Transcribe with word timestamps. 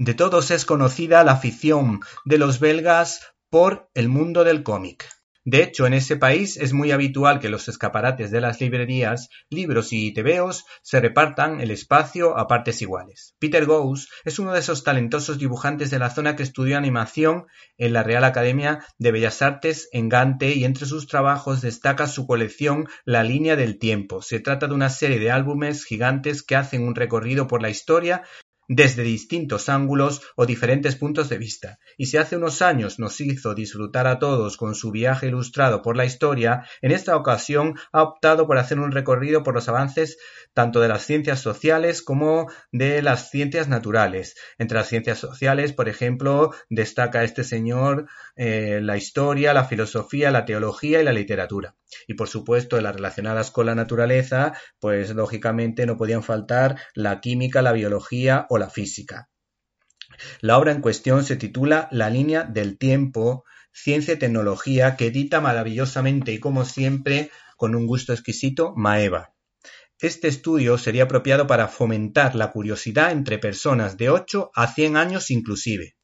De 0.00 0.14
todos 0.14 0.52
es 0.52 0.64
conocida 0.64 1.24
la 1.24 1.32
afición 1.32 2.02
de 2.24 2.38
los 2.38 2.60
belgas 2.60 3.34
por 3.50 3.90
el 3.94 4.08
mundo 4.08 4.44
del 4.44 4.62
cómic. 4.62 5.08
De 5.44 5.60
hecho, 5.60 5.88
en 5.88 5.92
ese 5.92 6.16
país 6.16 6.56
es 6.56 6.72
muy 6.72 6.92
habitual 6.92 7.40
que 7.40 7.48
los 7.48 7.66
escaparates 7.66 8.30
de 8.30 8.40
las 8.40 8.60
librerías, 8.60 9.28
libros 9.50 9.92
y 9.92 10.12
tebeos 10.12 10.66
se 10.82 11.00
repartan 11.00 11.60
el 11.60 11.72
espacio 11.72 12.38
a 12.38 12.46
partes 12.46 12.80
iguales. 12.80 13.34
Peter 13.40 13.66
Gous 13.66 14.08
es 14.24 14.38
uno 14.38 14.52
de 14.52 14.60
esos 14.60 14.84
talentosos 14.84 15.36
dibujantes 15.36 15.90
de 15.90 15.98
la 15.98 16.10
zona 16.10 16.36
que 16.36 16.44
estudió 16.44 16.78
animación 16.78 17.46
en 17.76 17.92
la 17.92 18.04
Real 18.04 18.22
Academia 18.22 18.84
de 18.98 19.10
Bellas 19.10 19.42
Artes 19.42 19.88
en 19.90 20.08
Gante 20.08 20.54
y 20.54 20.64
entre 20.64 20.86
sus 20.86 21.08
trabajos 21.08 21.60
destaca 21.60 22.06
su 22.06 22.24
colección 22.24 22.86
La 23.04 23.24
línea 23.24 23.56
del 23.56 23.80
tiempo. 23.80 24.22
Se 24.22 24.38
trata 24.38 24.68
de 24.68 24.74
una 24.74 24.90
serie 24.90 25.18
de 25.18 25.32
álbumes 25.32 25.84
gigantes 25.84 26.44
que 26.44 26.54
hacen 26.54 26.86
un 26.86 26.94
recorrido 26.94 27.48
por 27.48 27.62
la 27.62 27.70
historia 27.70 28.22
desde 28.68 29.02
distintos 29.02 29.68
ángulos 29.68 30.22
o 30.36 30.46
diferentes 30.46 30.94
puntos 30.94 31.28
de 31.28 31.38
vista, 31.38 31.78
y 31.96 32.06
si 32.06 32.18
hace 32.18 32.36
unos 32.36 32.62
años 32.62 32.98
nos 32.98 33.20
hizo 33.20 33.54
disfrutar 33.54 34.06
a 34.06 34.18
todos 34.18 34.56
con 34.56 34.74
su 34.74 34.90
viaje 34.90 35.26
ilustrado 35.26 35.82
por 35.82 35.96
la 35.96 36.04
historia, 36.04 36.66
en 36.82 36.92
esta 36.92 37.16
ocasión 37.16 37.74
ha 37.92 38.02
optado 38.02 38.46
por 38.46 38.58
hacer 38.58 38.78
un 38.78 38.92
recorrido 38.92 39.42
por 39.42 39.54
los 39.54 39.68
avances 39.68 40.18
tanto 40.52 40.80
de 40.80 40.88
las 40.88 41.02
ciencias 41.02 41.40
sociales 41.40 42.02
como 42.02 42.50
de 42.70 43.02
las 43.02 43.30
ciencias 43.30 43.68
naturales. 43.68 44.34
Entre 44.58 44.76
las 44.76 44.88
ciencias 44.88 45.18
sociales, 45.18 45.72
por 45.72 45.88
ejemplo, 45.88 46.52
destaca 46.68 47.24
este 47.24 47.44
señor 47.44 48.06
eh, 48.36 48.80
la 48.82 48.96
historia, 48.96 49.54
la 49.54 49.64
filosofía, 49.64 50.30
la 50.30 50.44
teología 50.44 51.00
y 51.00 51.04
la 51.04 51.12
literatura. 51.12 51.74
Y 52.06 52.14
por 52.14 52.28
supuesto, 52.28 52.80
las 52.80 52.94
relacionadas 52.94 53.50
con 53.50 53.66
la 53.66 53.74
naturaleza, 53.74 54.54
pues 54.78 55.14
lógicamente 55.14 55.86
no 55.86 55.96
podían 55.96 56.22
faltar 56.22 56.80
la 56.94 57.20
química, 57.20 57.62
la 57.62 57.72
biología 57.72 58.46
o 58.50 58.58
la 58.58 58.70
física. 58.70 59.28
La 60.40 60.58
obra 60.58 60.72
en 60.72 60.80
cuestión 60.80 61.24
se 61.24 61.36
titula 61.36 61.88
La 61.90 62.10
línea 62.10 62.44
del 62.44 62.78
tiempo, 62.78 63.44
ciencia 63.72 64.14
y 64.14 64.18
tecnología, 64.18 64.96
que 64.96 65.06
edita 65.06 65.40
maravillosamente 65.40 66.32
y 66.32 66.40
como 66.40 66.64
siempre, 66.64 67.30
con 67.56 67.74
un 67.74 67.86
gusto 67.86 68.12
exquisito, 68.12 68.72
Maeva. 68.76 69.34
Este 70.00 70.28
estudio 70.28 70.78
sería 70.78 71.04
apropiado 71.04 71.48
para 71.48 71.66
fomentar 71.66 72.36
la 72.36 72.52
curiosidad 72.52 73.10
entre 73.10 73.38
personas 73.38 73.96
de 73.96 74.10
8 74.10 74.52
a 74.54 74.72
100 74.72 74.96
años 74.96 75.30
inclusive. 75.30 75.97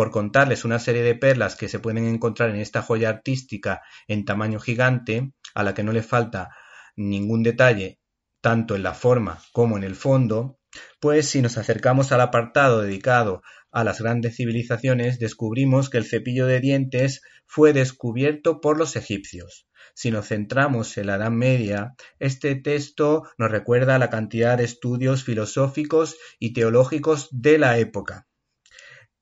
Por 0.00 0.10
contarles 0.10 0.64
una 0.64 0.78
serie 0.78 1.02
de 1.02 1.14
perlas 1.14 1.56
que 1.56 1.68
se 1.68 1.78
pueden 1.78 2.06
encontrar 2.06 2.48
en 2.48 2.56
esta 2.56 2.80
joya 2.80 3.10
artística 3.10 3.82
en 4.08 4.24
tamaño 4.24 4.58
gigante, 4.58 5.34
a 5.54 5.62
la 5.62 5.74
que 5.74 5.82
no 5.82 5.92
le 5.92 6.02
falta 6.02 6.56
ningún 6.96 7.42
detalle, 7.42 7.98
tanto 8.40 8.74
en 8.74 8.82
la 8.82 8.94
forma 8.94 9.42
como 9.52 9.76
en 9.76 9.84
el 9.84 9.94
fondo, 9.94 10.58
pues 11.00 11.28
si 11.28 11.42
nos 11.42 11.58
acercamos 11.58 12.12
al 12.12 12.22
apartado 12.22 12.80
dedicado 12.80 13.42
a 13.70 13.84
las 13.84 14.00
grandes 14.00 14.36
civilizaciones, 14.36 15.18
descubrimos 15.18 15.90
que 15.90 15.98
el 15.98 16.06
cepillo 16.06 16.46
de 16.46 16.60
dientes 16.60 17.20
fue 17.44 17.74
descubierto 17.74 18.62
por 18.62 18.78
los 18.78 18.96
egipcios. 18.96 19.68
Si 19.92 20.10
nos 20.10 20.28
centramos 20.28 20.96
en 20.96 21.08
la 21.08 21.16
Edad 21.16 21.30
Media, 21.30 21.92
este 22.18 22.54
texto 22.54 23.24
nos 23.36 23.50
recuerda 23.50 23.98
la 23.98 24.08
cantidad 24.08 24.56
de 24.56 24.64
estudios 24.64 25.24
filosóficos 25.24 26.16
y 26.38 26.54
teológicos 26.54 27.28
de 27.32 27.58
la 27.58 27.76
época, 27.76 28.29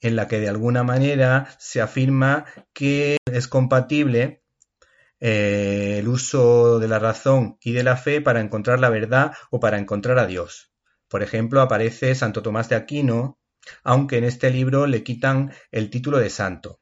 en 0.01 0.17
la 0.17 0.29
que 0.29 0.41
de 0.41 0.49
alguna 0.49 0.83
manera 0.83 1.49
se 1.59 1.81
afirma 1.81 2.45
que 2.73 3.17
es 3.27 3.49
compatible 3.49 4.43
eh, 5.21 5.97
el 5.99 6.09
uso 6.09 6.79
de 6.79 6.89
la 6.89 6.99
razón 6.99 7.57
y 7.61 7.73
de 7.73 7.83
la 7.83 7.97
fe 7.97 8.21
para 8.21 8.41
encontrar 8.41 8.79
la 8.79 8.91
verdad 8.91 9.33
o 9.51 9.59
para 9.59 9.79
encontrar 9.79 10.19
a 10.19 10.27
Dios. 10.27 10.73
Por 11.09 11.23
ejemplo, 11.23 11.61
aparece 11.61 12.15
Santo 12.15 12.43
Tomás 12.43 12.69
de 12.69 12.77
Aquino, 12.77 13.39
aunque 13.83 14.19
en 14.19 14.25
este 14.25 14.51
libro 14.51 14.87
le 14.87 15.03
quitan 15.03 15.53
el 15.73 15.91
título 15.91 16.19
de 16.19 16.31
santo. 16.31 16.81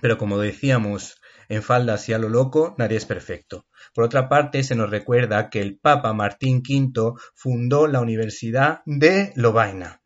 Pero 0.00 0.18
como 0.18 0.38
decíamos, 0.38 1.20
en 1.48 1.62
faldas 1.62 2.08
y 2.08 2.12
a 2.12 2.18
lo 2.18 2.28
loco 2.28 2.74
nadie 2.78 2.96
es 2.96 3.06
perfecto. 3.06 3.66
Por 3.94 4.04
otra 4.04 4.28
parte, 4.28 4.64
se 4.64 4.74
nos 4.74 4.90
recuerda 4.90 5.50
que 5.50 5.60
el 5.60 5.78
Papa 5.78 6.12
Martín 6.12 6.62
V 6.66 7.12
fundó 7.34 7.86
la 7.86 8.00
Universidad 8.00 8.80
de 8.86 9.32
Lovaina. 9.36 10.03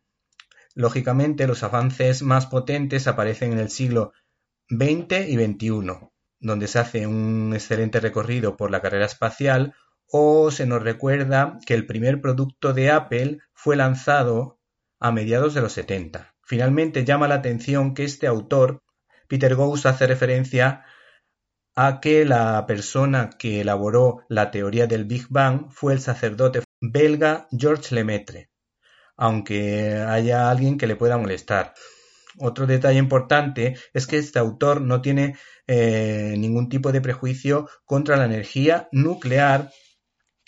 Lógicamente, 0.79 1.45
los 1.45 1.63
avances 1.63 2.23
más 2.23 2.45
potentes 2.45 3.05
aparecen 3.09 3.51
en 3.51 3.59
el 3.59 3.69
siglo 3.69 4.13
XX 4.69 5.27
y 5.27 5.35
XXI, 5.35 6.07
donde 6.39 6.67
se 6.69 6.79
hace 6.79 7.05
un 7.05 7.51
excelente 7.53 7.99
recorrido 7.99 8.55
por 8.55 8.71
la 8.71 8.81
carrera 8.81 9.05
espacial 9.05 9.75
o 10.09 10.51
se 10.51 10.65
nos 10.65 10.81
recuerda 10.81 11.59
que 11.65 11.73
el 11.73 11.85
primer 11.85 12.21
producto 12.21 12.71
de 12.71 12.91
Apple 12.91 13.39
fue 13.51 13.75
lanzado 13.75 14.61
a 15.01 15.11
mediados 15.11 15.53
de 15.53 15.59
los 15.59 15.73
70. 15.73 16.33
Finalmente 16.43 17.03
llama 17.03 17.27
la 17.27 17.35
atención 17.35 17.93
que 17.93 18.05
este 18.05 18.25
autor, 18.25 18.81
Peter 19.27 19.57
Gauss, 19.57 19.85
hace 19.85 20.07
referencia 20.07 20.85
a 21.75 21.99
que 21.99 22.23
la 22.23 22.65
persona 22.65 23.31
que 23.37 23.59
elaboró 23.59 24.23
la 24.29 24.49
teoría 24.49 24.87
del 24.87 25.03
Big 25.03 25.27
Bang 25.29 25.71
fue 25.71 25.91
el 25.91 25.99
sacerdote 25.99 26.61
belga 26.79 27.49
Georges 27.51 27.91
Lemaitre, 27.91 28.48
aunque 29.19 29.95
haya 29.95 30.49
alguien 30.49 30.77
que 30.77 30.87
le 30.87 30.95
pueda 30.95 31.17
molestar. 31.17 31.73
Otro 32.37 32.65
detalle 32.65 32.99
importante 32.99 33.75
es 33.93 34.07
que 34.07 34.17
este 34.17 34.39
autor 34.39 34.79
no 34.79 35.01
tiene 35.01 35.35
eh, 35.67 36.35
ningún 36.37 36.69
tipo 36.69 36.93
de 36.93 37.01
prejuicio 37.01 37.69
contra 37.83 38.15
la 38.15 38.25
energía 38.25 38.87
nuclear 38.93 39.71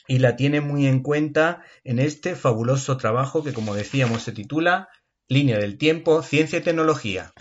y 0.08 0.20
la 0.20 0.38
tiene 0.38 0.62
muy 0.62 0.88
en 0.88 1.04
cuenta 1.04 1.64
en 1.84 2.00
este 2.00 2.36
fabuloso 2.36 2.96
trabajo 2.96 3.44
que, 3.44 3.52
como 3.54 3.76
decíamos, 3.76 4.24
se 4.24 4.32
titula 4.32 4.88
Línea 5.28 5.58
del 5.58 5.78
Tiempo, 5.78 6.24
Ciencia 6.24 6.60
y 6.60 6.62
Tecnología. 6.62 7.34